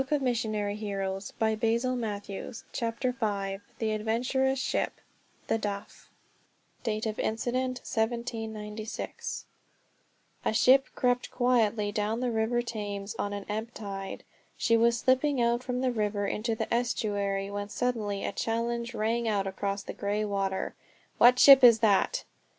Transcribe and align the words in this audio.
Book 0.01 0.09
Two: 0.09 0.17
THE 0.17 0.29
ISLAND 1.67 2.03
ADVENTURERS 2.03 2.63
CHAPTER 2.73 3.11
V 3.11 3.59
THE 3.77 3.91
ADVENTUROUS 3.91 4.57
SHIP 4.57 4.99
The 5.45 5.59
Duff 5.59 6.09
(Date 6.81 7.05
of 7.05 7.19
Incident, 7.19 7.77
1796) 7.81 9.45
A 10.43 10.53
ship 10.53 10.87
crept 10.95 11.29
quietly 11.29 11.91
down 11.91 12.19
the 12.19 12.31
River 12.31 12.63
Thames 12.63 13.15
on 13.19 13.31
an 13.31 13.45
ebb 13.47 13.75
tide. 13.75 14.23
She 14.57 14.75
was 14.75 14.97
slipping 14.97 15.39
out 15.39 15.61
from 15.61 15.81
the 15.81 15.91
river 15.91 16.25
into 16.25 16.55
the 16.55 16.73
estuary 16.73 17.51
when 17.51 17.69
suddenly 17.69 18.25
a 18.25 18.31
challenge 18.31 18.95
rang 18.95 19.27
out 19.27 19.45
across 19.45 19.83
the 19.83 19.93
grey 19.93 20.25
water. 20.25 20.73
"What 21.19 21.37
ship 21.37 21.63
is 21.63 21.77
that?" 21.81 22.23